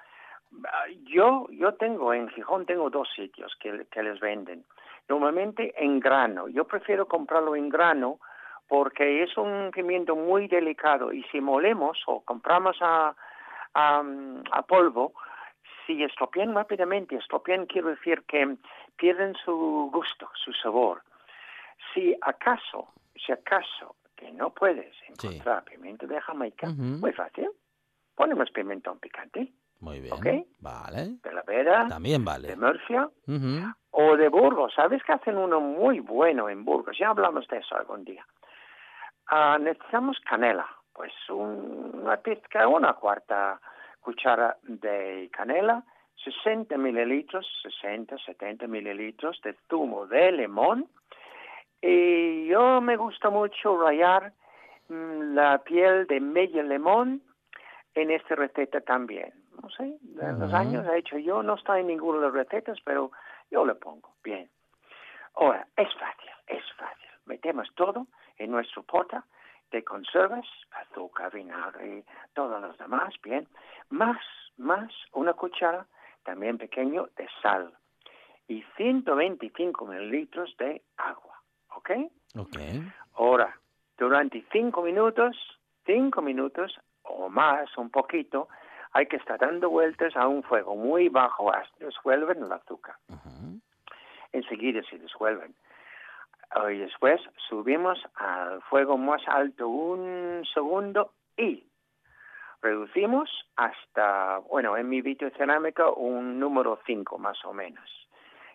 [0.64, 4.64] Ah, Yo, yo tengo en Gijón tengo dos sitios que, que les venden.
[5.08, 6.48] Normalmente en grano.
[6.48, 8.18] Yo prefiero comprarlo en grano
[8.68, 13.14] porque es un pimiento muy delicado y si molemos o compramos a,
[13.74, 14.02] a,
[14.52, 15.12] a polvo,
[15.86, 18.56] si estropean rápidamente, estropean quiero decir que
[18.96, 21.02] pierden su gusto, su sabor.
[21.94, 25.28] Si acaso, si acaso que no puedes Sí.
[25.28, 27.48] encontrar pimiento de Jamaica, muy fácil,
[28.16, 30.46] ponemos pimentón picante Muy bien.
[30.60, 31.18] Vale.
[31.22, 32.56] de la Vera, También de vale.
[32.56, 33.72] Murcia Ujú.
[33.92, 34.72] o de Burgos.
[34.74, 36.96] ¿Sabes que hacen uno muy bueno en Burgos?
[36.98, 38.26] Ya hablamos de eso algún día.
[39.28, 43.60] Ah, necesitamos canela, pues un- una pizca, una cuarta
[44.00, 45.82] cuchara de canela,
[46.22, 50.88] 60 mililitros, 60, 70 mililitros de zumo de limón.
[51.82, 54.32] Y yo me gusta mucho rallar
[54.88, 57.20] mm, la piel de medio limón
[57.94, 59.32] en esta receta también.
[59.60, 59.82] No sé,
[60.20, 63.10] en los años he hecho yo, no está en ninguna de las recetas, pero
[63.50, 64.48] yo le pongo, bien.
[65.34, 67.08] Ahora, es fácil, es fácil.
[67.26, 68.06] Metemos todo
[68.38, 69.24] en nuestro pota
[69.70, 73.48] de conservas, azúcar, vinagre, todos los demás, bien.
[73.90, 74.20] Más,
[74.56, 75.86] más una cuchara,
[76.24, 77.72] también pequeño, de sal.
[78.48, 81.42] Y 125 mililitros de agua,
[81.74, 81.90] ¿ok?
[82.38, 82.56] Ok.
[83.14, 83.58] Ahora,
[83.98, 85.36] durante cinco minutos,
[85.84, 88.48] cinco minutos o más, un poquito,
[88.92, 92.96] hay que estar dando vueltas a un fuego muy bajo hasta que disuelven el azúcar.
[93.08, 93.60] Ujú.
[94.32, 95.54] Enseguida se disuelven.
[96.70, 101.66] Y después subimos al fuego más alto un segundo y
[102.62, 105.02] reducimos hasta, bueno, en mi
[105.36, 107.84] cerámica un número 5 más o menos.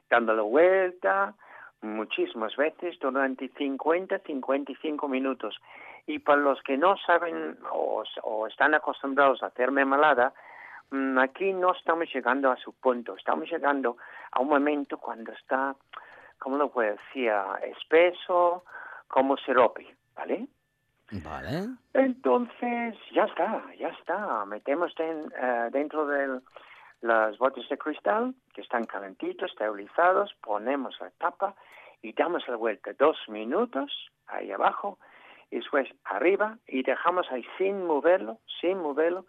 [0.10, 1.34] Dándole vuelta
[1.82, 5.60] muchísimas veces durante 50, 55 minutos.
[6.08, 10.34] Y para los que no saben o, o están acostumbrados a hacer mermelada,
[10.90, 13.98] mm, aquí no estamos llegando a su punto, estamos llegando
[14.32, 15.76] a un momento cuando está,
[16.42, 17.30] ¿cómo lo puedo decir?
[17.30, 18.66] Ah, Espeso,
[19.08, 20.48] como sirope, ¿vale?
[21.24, 21.68] Vale.
[21.94, 24.46] Entonces, ya está, ya está.
[24.46, 26.42] Metemos eh, dentro de
[27.02, 31.54] las botes de cristal, que están calentitos, esterilizados, ponemos la tapa
[32.02, 33.92] y damos la vuelta dos minutos
[34.28, 34.98] ahí abajo,
[35.52, 39.26] y después arriba, y dejamos ahí sin moverlo, sin moverlo,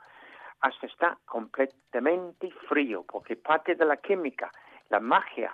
[0.61, 4.51] hasta está completamente frío, porque parte de la química,
[4.89, 5.53] la magia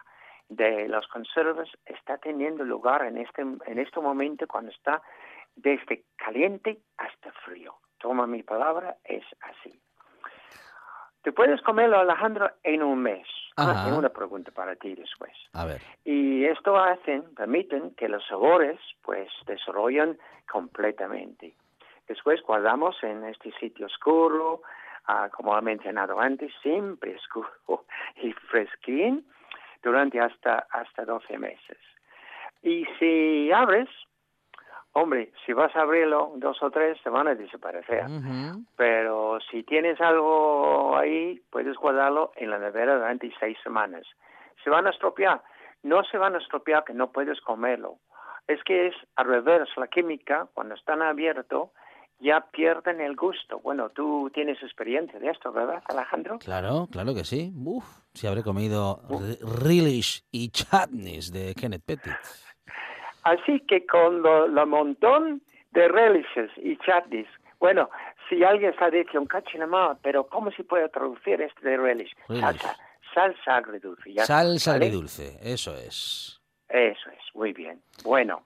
[0.48, 5.02] de las conservas está teniendo lugar en este, en este momento cuando está
[5.54, 7.74] desde caliente hasta frío.
[7.98, 9.78] Toma mi palabra, es así.
[11.22, 13.26] Te puedes comerlo, Alejandro, en un mes.
[13.56, 13.84] Ah, Ajá.
[13.84, 15.32] tengo una pregunta para ti después.
[15.52, 15.80] A ver.
[16.04, 20.18] Y esto hacen, permiten que los sabores pues desarrollen
[20.50, 21.54] completamente.
[22.06, 24.62] Después guardamos en este sitio oscuro,
[25.06, 27.50] ah, como he mencionado antes, siempre oscuro
[28.22, 29.26] y fresquín
[29.82, 31.78] durante hasta, hasta 12 meses.
[32.62, 33.88] Y si abres,
[34.92, 38.04] hombre, si vas a abrirlo dos o tres, se van a desaparecer.
[38.76, 44.04] Pero si tienes algo ahí, puedes guardarlo en la nevera durante seis semanas.
[44.64, 45.42] Se van a estropear.
[45.82, 47.98] No se van a estropear que no puedes comerlo.
[48.48, 49.68] Es que es al revés.
[49.76, 51.70] La química, cuando están abiertos,
[52.20, 53.60] ya pierden el gusto.
[53.60, 56.38] Bueno, tú tienes experiencia de esto, ¿verdad, Alejandro?
[56.38, 57.52] Claro, claro que sí.
[57.56, 62.12] Uf, si habré comido re- relish y chutneys de Kenneth Pettit.
[63.24, 67.28] Así que con lo, lo montón de relishes y chutneys,
[67.60, 67.90] bueno,
[68.28, 72.14] si alguien está diciendo, cachinamá, pero ¿cómo se puede traducir este de relish?
[72.28, 72.42] Relish.
[72.42, 72.76] Salsa,
[73.14, 74.12] salsa agridulce.
[74.12, 74.86] ya Salsa ¿vale?
[74.86, 76.40] agridulce, eso es.
[76.68, 77.80] Eso es, muy bien.
[78.04, 78.44] Bueno,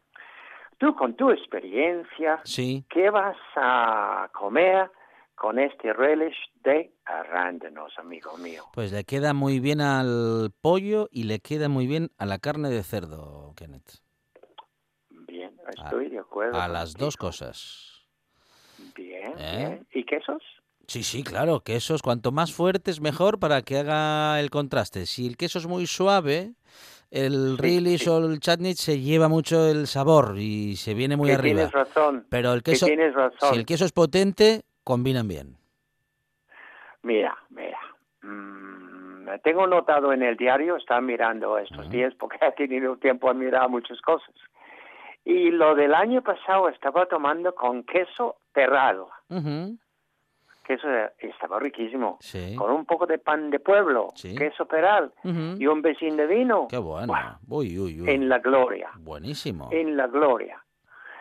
[0.82, 2.84] tú con tu experiencia, Sí.
[2.90, 4.90] ¿qué vas a comer
[5.36, 8.64] con este relish de arándanos, amigo mío?
[8.74, 12.68] Pues le queda muy bien al pollo y le queda muy bien a la carne
[12.68, 14.00] de cerdo, Kenneth.
[15.28, 16.60] Bien, estoy de acuerdo.
[16.60, 18.02] A las dos cosas.
[18.96, 19.56] Bien, ¿Eh?
[19.56, 19.86] bien.
[19.92, 20.42] ¿Y quesos?
[20.88, 25.06] Sí, sí, claro, quesos cuanto más fuertes mejor para que haga el contraste.
[25.06, 26.54] Si el queso es muy suave,
[27.12, 31.68] el relish o el chutney se lleva mucho el sabor y se viene muy arriba.
[31.68, 32.26] Tienes razón.
[32.30, 33.52] Pero el queso, tienes razón.
[33.52, 35.58] si el queso es potente, combinan bien.
[37.02, 37.78] Mira, mira.
[38.22, 43.34] Mm, tengo notado en el diario, está mirando estos días porque ha tenido tiempo a
[43.34, 44.34] mirar muchas cosas.
[45.24, 48.36] Y lo del año pasado estaba tomando con queso
[50.62, 51.12] terral.
[51.18, 52.18] Queso estaba riquísimo.
[52.56, 56.68] Con un poco de pan de pueblo, queso peral y un vecino de vino.
[56.68, 57.14] Qué bueno.
[58.06, 58.90] En la gloria.
[58.98, 59.68] Buenísimo.
[59.72, 60.62] En la gloria.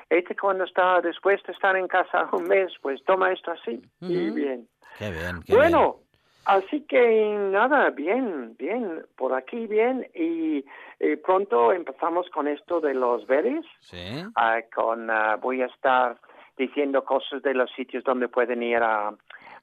[0.09, 3.81] Este cuando está dispuesto a estar en casa un mes, pues toma esto así.
[4.01, 4.67] Y bien.
[4.97, 5.41] Qué bien.
[5.47, 5.99] bueno,
[6.45, 9.05] así que nada, bien, bien.
[9.15, 10.05] Por aquí bien.
[10.13, 10.65] Y
[11.03, 13.65] y pronto empezamos con esto de los berries.
[13.79, 14.23] Sí.
[14.35, 16.17] Ah, con, ah, voy a estar
[16.61, 19.13] diciendo cosas de los sitios donde pueden ir a,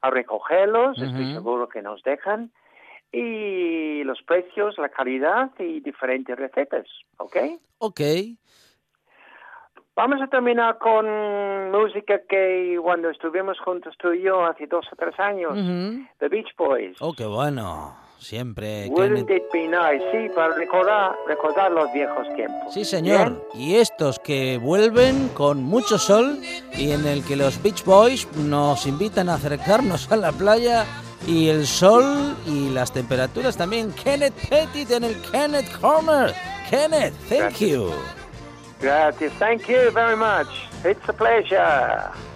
[0.02, 0.96] recogerlos.
[0.98, 2.50] Estoy seguro que nos dejan.
[3.10, 6.86] Y los precios, la calidad y diferentes recetas.
[7.16, 7.36] ¿Ok?
[7.78, 8.00] Ok.
[9.96, 11.06] Vamos a terminar con
[11.72, 15.54] música que cuando estuvimos juntos tú y yo hace dos o tres años,
[16.18, 16.96] The Beach Boys.
[17.00, 18.86] Oh, qué bueno siempre.
[18.86, 18.92] It
[19.52, 20.04] be nice?
[20.12, 22.72] Sí, para recordar, recordar los viejos tiempos.
[22.72, 23.48] Sí, señor.
[23.54, 26.40] Y estos que vuelven con mucho sol
[26.72, 30.84] y en el que los Beach Boys nos invitan a acercarnos a la playa
[31.26, 33.92] y el sol y las temperaturas también.
[33.92, 36.34] Kenneth Pettit en el Kenneth Corner.
[36.70, 37.90] Kenneth, thank you.
[38.80, 40.48] Gracias, thank you very much.
[40.84, 42.27] It's a pleasure.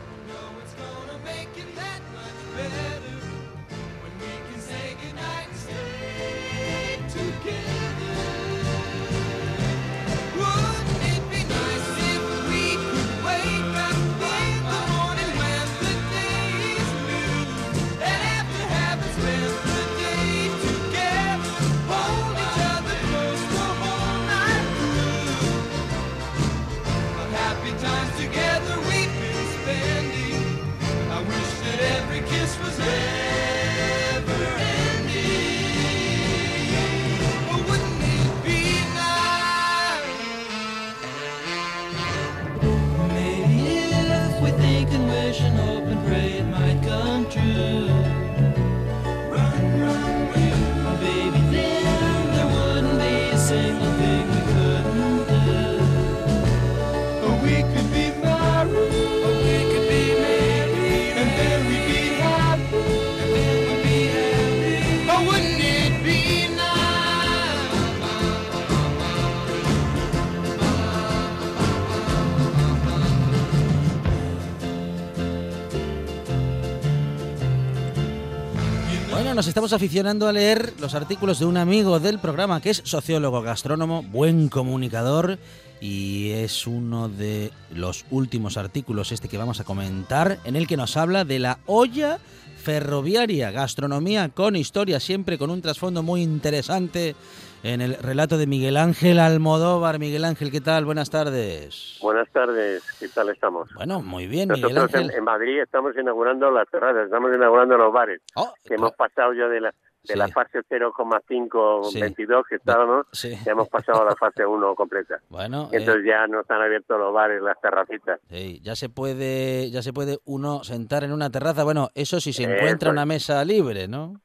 [79.42, 83.42] Nos estamos aficionando a leer los artículos de un amigo del programa que es sociólogo
[83.42, 85.36] gastrónomo, buen comunicador
[85.80, 90.76] y es uno de los últimos artículos este que vamos a comentar en el que
[90.76, 92.20] nos habla de la olla
[92.62, 97.16] ferroviaria, gastronomía con historia, siempre con un trasfondo muy interesante
[97.62, 99.98] en el relato de Miguel Ángel Almodóvar.
[99.98, 100.84] Miguel Ángel, ¿qué tal?
[100.84, 101.98] Buenas tardes.
[102.02, 103.68] Buenas tardes, ¿qué tal estamos?
[103.74, 105.10] Bueno, muy bien, Miguel Ángel.
[105.14, 109.46] En, Madrid estamos inaugurando las terrazas, estamos inaugurando los bares, oh, que hemos pasado ya
[109.48, 114.74] de la de la fase 0,522 que estábamos, ya hemos pasado a la fase 1
[114.74, 115.20] completa.
[115.28, 118.18] Bueno, entonces eh, ya no están abiertos los bares, las terracitas.
[118.28, 121.62] Sí, ya se puede, ya se puede uno sentar en una terraza.
[121.62, 124.20] Bueno, eso si se encuentra una mesa libre, ¿no?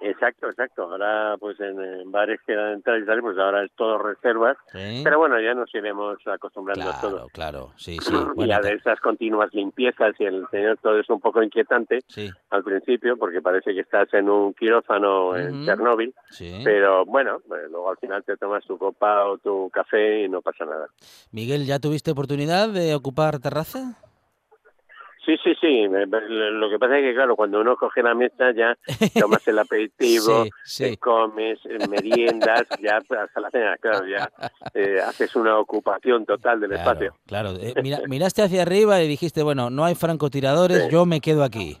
[0.00, 0.82] Exacto, exacto.
[0.84, 4.56] Ahora, pues en, bares que dan entrada y tal, pues ahora es todo reservas.
[4.72, 7.28] Pero bueno, ya nos iremos acostumbrando a todo.
[7.32, 8.14] Claro, sí, sí.
[8.36, 12.00] y ya de esas continuas limpiezas y el señor todo es un poco inquietante
[12.50, 16.14] al principio, porque parece que estás en un quirófano en Chernóbil.
[16.64, 20.40] Pero bueno, pues, luego al final te tomas tu copa o tu café y no
[20.40, 20.88] pasa nada.
[21.30, 23.98] Miguel, ¿ya tuviste oportunidad de ocupar terraza?
[25.24, 25.86] Sí, sí, sí.
[25.86, 28.76] Lo que pasa es que, claro, cuando uno coge la mesa ya
[29.20, 34.30] tomas el aperitivo, eh, comes, eh, meriendas, ya hasta la cena, claro, ya
[34.72, 37.14] eh, haces una ocupación total del espacio.
[37.26, 37.52] Claro,
[38.08, 41.78] miraste hacia arriba y dijiste, bueno, no hay francotiradores, yo me quedo aquí.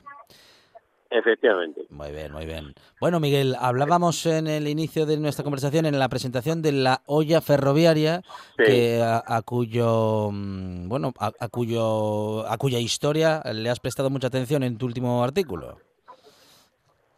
[1.10, 1.82] Efectivamente.
[1.90, 2.72] Muy bien, muy bien.
[3.00, 7.40] Bueno, Miguel, hablábamos en el inicio de nuestra conversación, en la presentación de la olla
[7.40, 8.22] ferroviaria,
[8.56, 14.62] que a, cuyo mm, bueno, a, cuyo a cuya historia le has prestado mucha atención
[14.62, 15.78] en tu último artículo.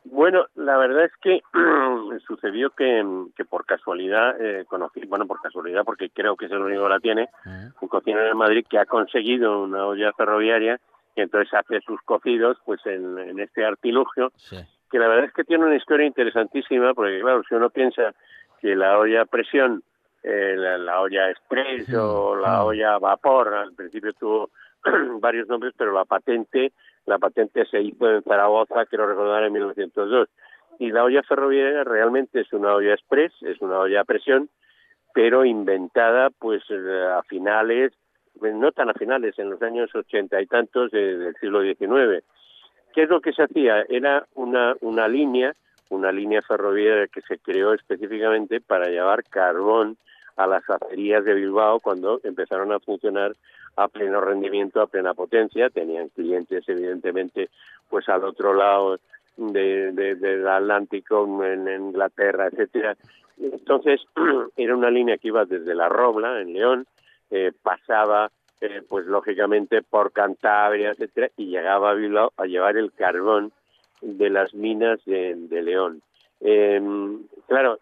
[0.05, 1.43] Bueno, la verdad es que
[2.27, 3.05] sucedió que,
[3.49, 7.01] por casualidad eh, conocí, bueno, por casualidad, porque creo que es el único que la
[7.01, 7.29] tiene,
[7.81, 10.81] un cocinero en Madrid que ha conseguido una olla ferroviaria
[11.15, 14.33] y entonces hace sus cocidos pues en, este artilugio,
[14.91, 18.15] que la verdad es que tiene una historia interesantísima, porque claro, si uno piensa
[18.61, 19.83] que la olla a presión,
[20.23, 24.51] eh, la, olla express o la olla a vapor, al principio tuvo
[25.21, 26.73] varios nombres, pero la patente,
[27.07, 30.29] la patente se hizo en Zaragoza, quiero recordar, en 1902.
[30.79, 34.49] Y la olla ferroviaria realmente es una olla express, es una olla a presión,
[35.13, 37.93] pero inventada pues eh, a finales,
[38.43, 42.25] no tan a finales, en los años ochenta y tantos del siglo XIX.
[42.93, 43.85] ¿Qué es lo que se hacía?
[43.89, 45.55] Era una, una línea,
[45.91, 49.97] una línea ferroviaria que se creó específicamente para llevar carbón
[50.37, 53.35] a las acerías de Bilbao cuando empezaron a funcionar
[53.77, 55.71] a pleno rendimiento, a plena potencia.
[55.71, 57.51] Tenían clientes, evidentemente,
[57.89, 58.99] pues al otro lado
[59.37, 62.97] de, del Atlántico, en Inglaterra, etcétera.
[63.39, 64.01] Entonces,
[64.57, 66.87] era una línea que iba desde La Robla, en León,
[67.33, 68.31] eh, pasaba,
[68.61, 73.53] eh, pues lógicamente, por Cantabria, etcétera, y llegaba a Bilbao a llevar el carbón
[74.01, 76.03] de las minas de, León.
[76.41, 77.79] Em, claro,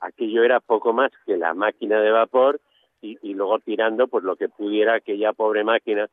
[0.00, 2.60] aquello era poco más que la máquina de vapor
[3.00, 6.08] y, y, luego tirando pues lo que pudiera aquella pobre máquina,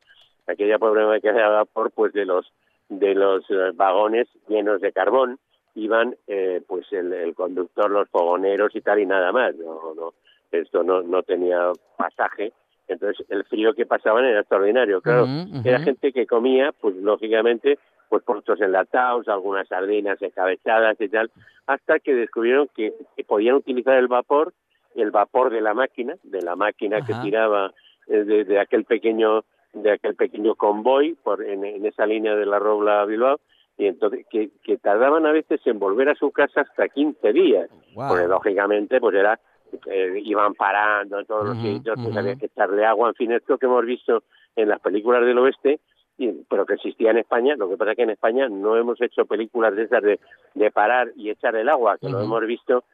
[0.46, 2.52] aquella pobre máquina de vapor, pues de los
[2.90, 5.38] de los eh, vagones llenos de carbón
[5.76, 9.54] iban eh, pues el, conductor, los fogoneros y tal y nada más.
[9.54, 10.14] No, no,
[10.52, 12.52] esto no, no tenía pasaje.
[12.88, 15.00] Entonces el frío que pasaban era extraordinario.
[15.00, 15.26] Claro,
[15.64, 17.78] era gente que comía, pues lógicamente,
[18.08, 21.30] pues productos enlatados, algunas sardinas escabechadas y tal,
[21.66, 22.92] hasta que descubrieron que,
[23.28, 24.52] podían utilizar el vapor,
[24.96, 27.72] el vapor de la máquina, de la máquina que tiraba
[28.08, 32.58] eh, de, aquel pequeño de aquel pequeño convoy por en, en esa línea de la
[32.58, 33.38] Robla Bilbao
[33.80, 37.70] y entonces que, que tardaban a veces en volver a su casa hasta 15 días,
[37.94, 39.40] porque lógicamente pues era
[39.86, 43.66] eh, iban parando todos los sitios, pues había que echarle agua, en fin, esto que
[43.66, 44.22] hemos visto
[44.56, 45.80] en las películas del oeste,
[46.18, 49.00] y, pero que existía en España, lo que pasa es que en España no hemos
[49.00, 50.20] hecho películas de esas de,
[50.54, 52.84] de parar y echar el agua, que lo hemos visto,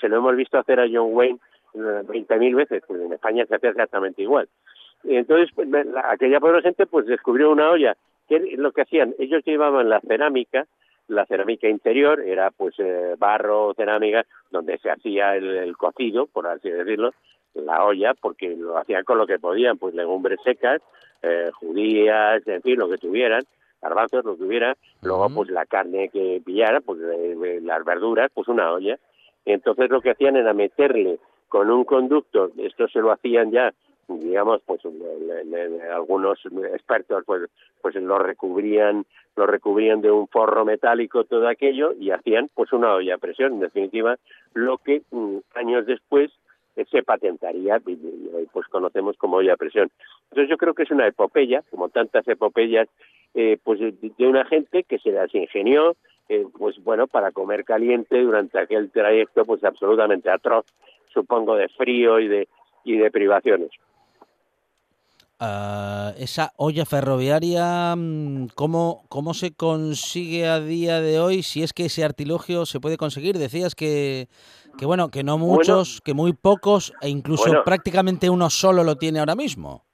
[0.00, 1.38] se lo hemos visto hacer a John Wayne
[1.74, 4.48] 20.000 eh, veces, pues en España se hace exactamente igual.
[5.04, 5.68] Y entonces, pues,
[6.04, 7.96] aquella pobre gente pues descubrió una olla
[8.30, 9.12] ¿Qué lo que hacían?
[9.18, 10.68] Ellos llevaban la cerámica,
[11.10, 16.70] la cerámica interior era pues eh, barro, cerámica, donde se hacía el, cocido, por así
[16.70, 17.12] decirlo,
[17.54, 20.80] la olla, porque lo hacían con lo que podían, pues legumbres secas,
[21.22, 23.42] eh, judías, en fin, lo que tuvieran,
[23.82, 26.98] garbanzos, lo que tuviera, luego pues la carne que pillara, pues
[27.62, 28.98] las verduras, pues una olla.
[29.44, 33.72] Entonces lo que hacían era meterle con un conducto, esto se lo hacían ya
[34.18, 34.80] digamos pues
[35.92, 36.38] algunos
[36.72, 37.50] expertos pues
[37.80, 39.04] pues lo recubrían
[39.36, 43.54] lo recubrían de un forro metálico todo aquello y hacían pues una olla a presión.
[43.54, 44.16] En definitiva
[44.54, 46.30] lo que mm, años después
[46.76, 47.96] eh, se patentaría y,
[48.52, 49.90] pues conocemos como olla a presión.
[50.24, 52.88] Entonces yo creo que es una epopeya como tantas epopeyas
[53.34, 55.96] eh, pues de, una gente que se las ingenió
[56.28, 60.66] eh, pues bueno para comer caliente durante aquel trayecto pues absolutamente atroz
[61.12, 62.48] supongo de frío y de
[62.84, 63.70] y de privaciones
[65.42, 71.42] Ah, esa olla ferroviaria, mm, ¿cómo, ¿cómo se consigue a día de hoy?
[71.42, 73.38] Si es que ese artilugio se puede conseguir.
[73.38, 74.28] Decías que,
[74.76, 79.18] que bueno, que no muchos, que muy pocos, e incluso prácticamente uno solo lo tiene
[79.18, 79.86] ahora mismo.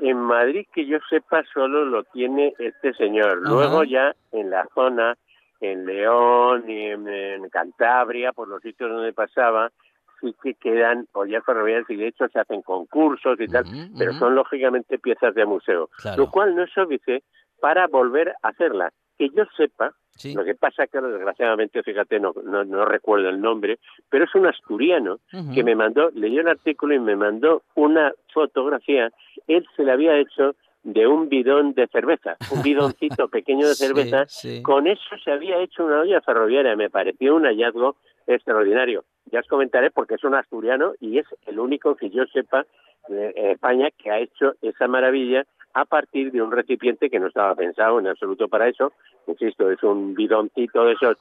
[0.00, 3.38] En Madrid, que yo sepa, solo lo tiene este señor.
[3.38, 5.16] Luego ya en la zona,
[5.60, 9.72] en León y en Cantabria, por los sitios donde pasaba,
[10.20, 13.64] sí que quedan ollas ferroviarias y de hecho se hacen concursos y tal,
[13.98, 17.22] pero son lógicamente piezas de museo, lo cual no es óbice
[17.60, 18.92] para volver a hacerlas.
[19.18, 19.94] Que yo sepa,
[20.34, 23.78] lo que pasa que desgraciadamente, fíjate, no, no, recuerdo el nombre,
[24.10, 25.18] pero es un asturiano
[25.54, 29.10] que me mandó, leyó el artículo y me mandó una fotografía,
[29.46, 30.54] él se la había hecho
[30.86, 34.26] de un bidón de cerveza, un bidoncito pequeño de cerveza,
[34.62, 37.96] con eso se había hecho una olla ferroviaria, me pareció un hallazgo
[38.26, 39.04] extraordinario.
[39.32, 42.66] Ya os comentaré porque es un asturiano y es el único que yo sepa
[43.08, 47.54] en España que ha hecho esa maravilla a partir de un recipiente que no estaba
[47.54, 48.92] pensado en absoluto para eso.
[49.26, 51.18] Insisto, es un bidoncito de esos,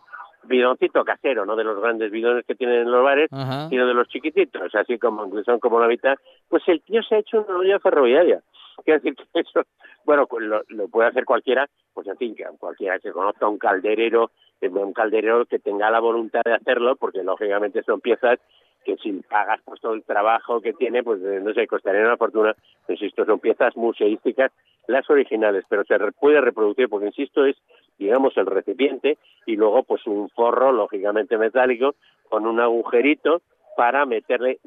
[0.47, 3.29] bidoncito casero, no de los grandes bidones que tienen en los bares,
[3.69, 6.15] sino de los chiquititos, así como son como la mitad.
[6.47, 8.41] Pues el tío se ha hecho una olla ferroviaria.
[8.83, 9.61] Quiero decir que eso,
[10.05, 14.31] bueno, lo, lo puede hacer cualquiera, pues en fin, cualquiera que conozca un calderero
[14.61, 18.39] un calderero que tenga la voluntad de hacerlo, porque lógicamente son piezas
[18.85, 22.17] que si pagas pues todo el trabajo que tiene, pues eh, no sé, costaría una
[22.17, 22.55] fortuna.
[22.87, 24.51] Insisto, son piezas museísticas,
[24.87, 27.57] las originales, pero se puede reproducir, porque insisto, es,
[27.97, 31.95] digamos, el recipiente y luego pues un forro, lógicamente metálico,
[32.29, 33.41] con un agujerito
[33.75, 34.59] para meterle,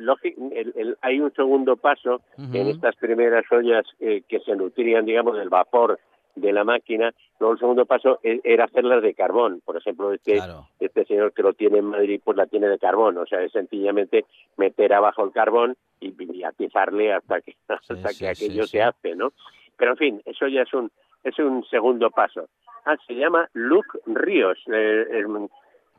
[1.01, 5.99] hay un segundo paso en estas primeras ollas eh, que se nutrían, digamos, del vapor
[6.35, 7.13] de la máquina.
[7.39, 9.61] Luego el segundo paso e, era hacerlas de carbón.
[9.65, 10.41] Por ejemplo, este,
[10.81, 13.19] este señor que lo tiene en Madrid, pues la tiene de carbón.
[13.19, 14.25] O sea, es sencillamente
[14.57, 19.33] meter abajo el carbón y, atizarle hasta que, hasta que aquello se hace, ¿no?
[19.77, 20.91] Pero en fin, eso ya es un,
[21.25, 22.49] es un segundo paso.
[22.85, 24.59] Ah, se llama Luke Ríos.
[24.73, 25.25] Eh,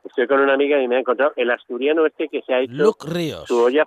[0.04, 2.72] estoy con una amiga y me ha encontrado el asturiano este que se ha hecho
[2.74, 3.44] Luke Ríos.
[3.46, 3.86] su olla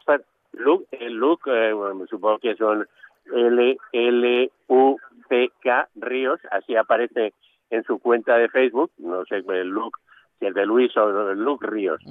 [0.54, 1.74] Luke, Luke eh,
[2.10, 2.88] supongo que son
[3.34, 4.98] L L U
[5.30, 7.34] C K Ríos, así aparece
[7.70, 10.00] en su cuenta de Facebook, no sé el Luke,
[10.40, 12.02] si es de Luis o el Luke Ríos,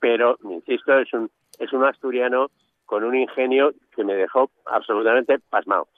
[0.00, 2.50] pero insisto es un es un asturiano
[2.86, 5.88] con un ingenio que me dejó absolutamente pasmado.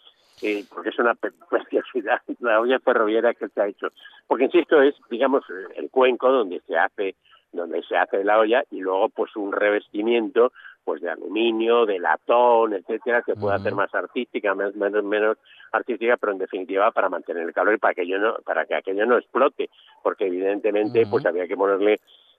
[0.69, 1.15] porque es una
[1.51, 3.89] preciosidad la olla ferroviaria que se ha hecho.
[4.27, 5.45] Porque, insisto, es, digamos,
[5.77, 7.17] el cuenco donde se hace
[7.53, 10.53] donde se hace la olla y luego pues un revestimiento
[10.87, 15.37] pues de aluminio, de latón, etcétera, que pueda hacer más artística, menos, menos, menos
[15.73, 18.77] artística, pero en definitiva para mantener el calor y para que aquello no, para que
[18.77, 19.69] aquello no explote,
[20.05, 21.99] porque evidentemente pues había que ponerle,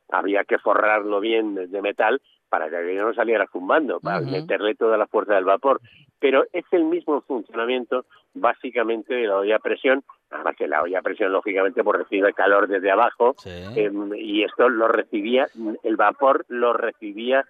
[0.09, 4.97] había que forrarlo bien de metal para que aquello no saliera zumbando, para meterle toda
[4.97, 5.81] la fuerza del vapor.
[6.17, 10.99] Pero es el mismo funcionamiento básicamente de la olla a presión, además que la olla
[10.99, 15.47] a presión lógicamente pues, recibe calor desde abajo em, y esto lo recibía,
[15.83, 17.45] el vapor lo recibía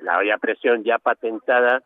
[0.00, 1.82] la olla a presión ya patentada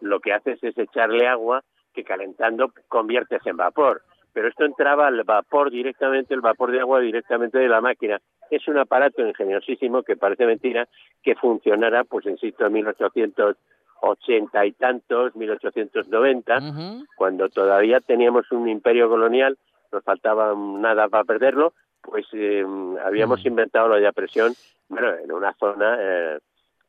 [0.00, 4.02] lo que haces es echarle agua que calentando conviertes en vapor.
[4.32, 8.20] Pero esto entraba al vapor directamente, el vapor de agua directamente de la máquina.
[8.50, 10.88] Es un aparato ingeniosísimo que parece mentira
[11.22, 16.60] que funcionara, pues insisto, en 1880 y tantos, 1890,
[17.16, 19.58] cuando todavía teníamos un imperio colonial,
[19.90, 22.64] nos faltaba nada para perderlo, pues eh,
[23.04, 24.54] habíamos inventado la presión,
[24.88, 26.38] bueno, en una zona eh,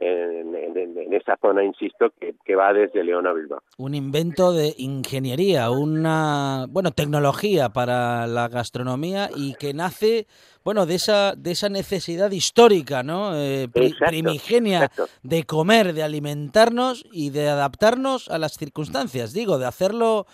[0.03, 3.61] en, en, esa zona, insisto, que, va desde León a Bilbao.
[3.77, 10.27] Un invento de ingeniería, una bueno tecnología para la gastronomía y que nace
[10.63, 13.35] bueno de esa de esa necesidad histórica, ¿no?
[13.35, 14.89] Eh, primigenia
[15.23, 19.33] de comer, de alimentarnos y de adaptarnos a las circunstancias.
[19.33, 20.25] Digo, de hacerlo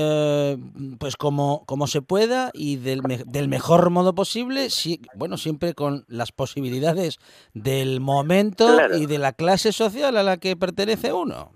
[0.00, 0.56] eh,
[1.00, 6.04] pues como, como se pueda y del, del mejor modo posible, si, bueno, siempre con
[6.06, 7.18] las posibilidades
[7.52, 8.64] del momento
[8.96, 11.50] y de la clase social a la que pertenece uno.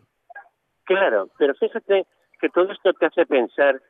[0.83, 2.05] Claro, pero fíjate
[2.41, 3.81] que todo esto te hace pensar,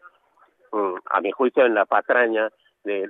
[0.70, 2.50] mm, a mi juicio, en la patraña
[2.84, 3.04] de,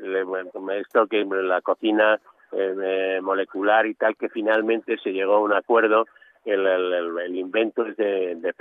[0.78, 2.20] esto que la cocina
[2.52, 6.06] eh, molecular y tal, que finalmente se llegó a un acuerdo,
[6.44, 8.52] el, el, invento es de, de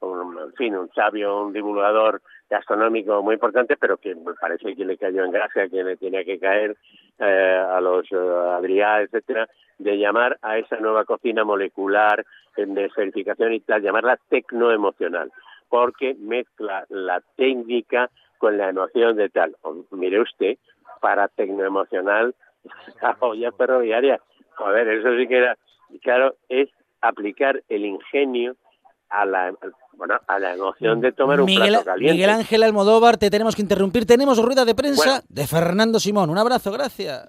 [0.00, 4.84] un, en fin, un sabio, un divulgador gastronómico muy importante, pero que me parece que
[4.84, 6.76] le cayó en gracia, que le tenía que caer
[7.18, 9.48] eh, a los uh, Adrià, etcétera,
[9.78, 12.24] de llamar a esa nueva cocina molecular
[12.56, 15.32] de esferificación y tal, llamarla tecnoemocional,
[15.68, 19.56] porque mezcla la técnica con la emoción de tal.
[19.92, 20.58] mire usted,
[21.00, 22.34] para tecnoemocional,
[23.02, 24.20] la olla ferroviaria,
[24.58, 25.56] a ver, eso sí que era,
[26.02, 26.68] claro, es
[27.00, 28.56] aplicar el ingenio
[29.10, 29.52] a la
[30.00, 32.14] bueno, a la emoción de tomar un plato caliente.
[32.14, 34.06] Miguel Ángel Almodóvar, te tenemos que interrumpir.
[34.06, 36.30] Tenemos rueda de prensa de Fernando Simón.
[36.30, 37.18] Un abrazo, gracias.